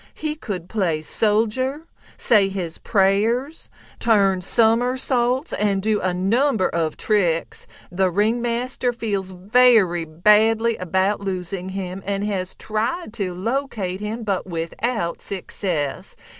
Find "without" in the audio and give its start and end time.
14.47-15.21